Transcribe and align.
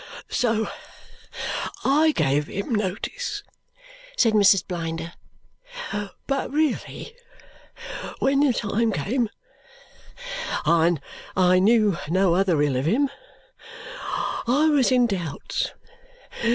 "So 0.31 0.67
I 1.85 2.11
gave 2.13 2.47
him 2.47 2.73
notice," 2.73 3.43
said 4.17 4.33
Mrs. 4.33 4.67
Blinder. 4.67 5.13
"But 6.25 6.51
really 6.51 7.15
when 8.17 8.39
the 8.39 8.51
time 8.51 8.91
came, 8.91 9.29
and 10.65 10.99
I 11.37 11.59
knew 11.59 11.97
no 12.09 12.33
other 12.33 12.59
ill 12.63 12.77
of 12.77 12.87
him, 12.87 13.11
I 14.47 14.69
was 14.73 14.91
in 14.91 15.05
doubts. 15.05 15.71